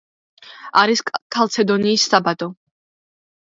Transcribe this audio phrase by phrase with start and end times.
[0.83, 1.03] არის
[1.35, 2.49] ქალცედონის საბადო.